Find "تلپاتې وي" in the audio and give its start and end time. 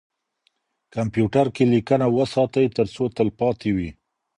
3.15-3.89